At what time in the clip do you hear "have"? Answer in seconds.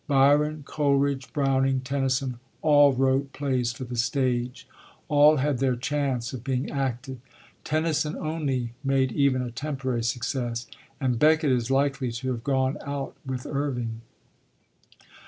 12.31-12.43